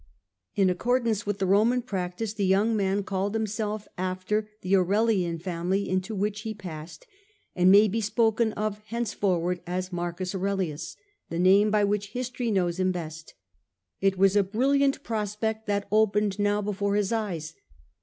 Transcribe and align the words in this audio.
In 0.55 0.71
accordance 0.71 1.27
with 1.27 1.37
the 1.37 1.45
Roman 1.45 1.83
practice, 1.83 2.33
the 2.33 2.43
young 2.47 2.75
man 2.75 3.03
called 3.03 3.35
himself 3.35 3.87
after 3.99 4.49
the 4.63 4.75
Aurelian 4.75 5.37
family 5.37 5.87
into 5.87 6.15
which 6.15 6.41
he 6.41 6.55
passed, 6.55 7.05
and 7.55 7.69
may 7.71 7.87
be 7.87 8.01
spoken 8.01 8.51
of 8.53 8.79
henceforward 8.85 9.61
as 9.67 9.93
Marcus 9.93 10.33
Aurelius, 10.33 10.97
the 11.29 11.37
name 11.37 11.69
by 11.69 11.83
which 11.83 12.13
history 12.13 12.49
knows 12.49 12.79
him 12.79 12.91
best. 12.91 13.35
It 13.99 14.17
was 14.17 14.35
a 14.35 14.41
brilliant 14.41 15.03
prospect 15.03 15.67
that 15.67 15.87
opened 15.91 16.39
now 16.39 16.63
before 16.63 16.95
his 16.95 17.11
eyes. 17.11 17.53